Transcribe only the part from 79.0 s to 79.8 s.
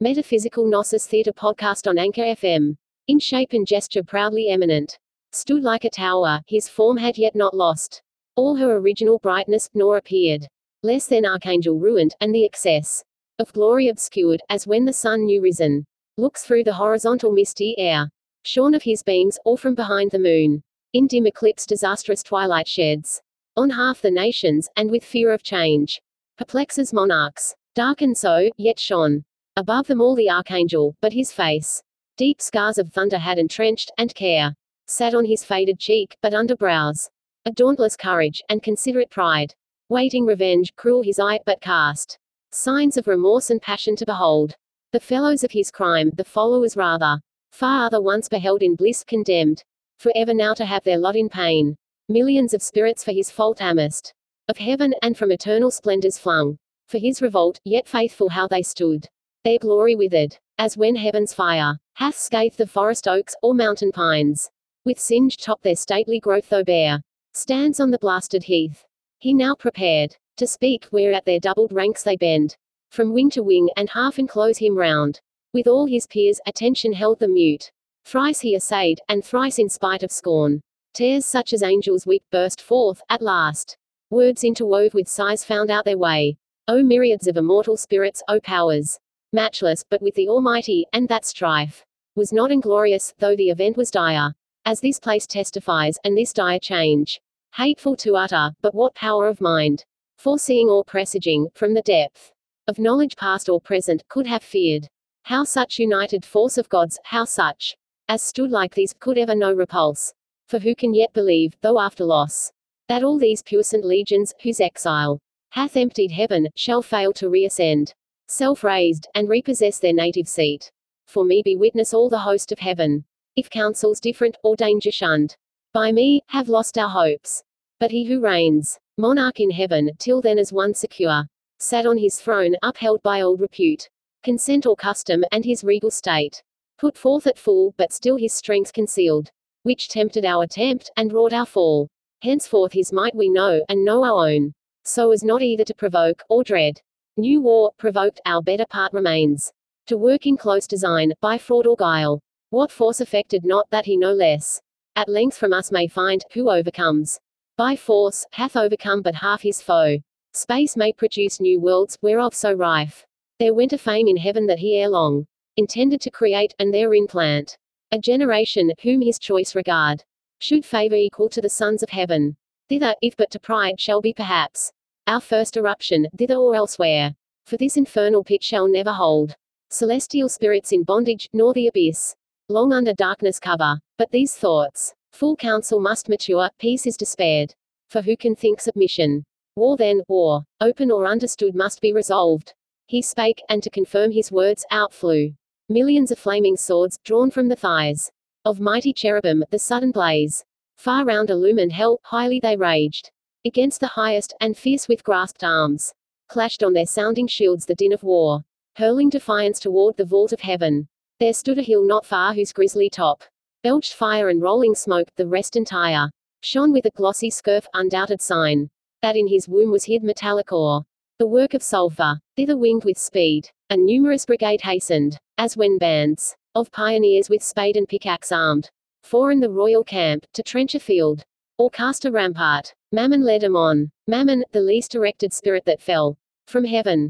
and thrice in